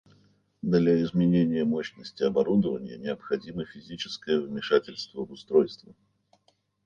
[0.63, 5.93] Для изменения мощности оборудования необходимо физическое вмешательство в устройство